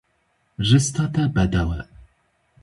Rista 0.69 1.03
te 1.13 1.23
bedew 1.35 1.69
e. 1.79 1.81